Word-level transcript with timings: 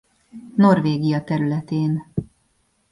Norvégia 0.55 1.23
területén. 1.23 2.11